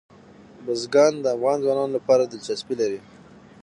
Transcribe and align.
بزګان 0.65 1.13
د 1.21 1.25
افغان 1.35 1.57
ځوانانو 1.63 1.95
لپاره 1.97 2.23
دلچسپي 2.25 2.75
لري. 2.81 2.99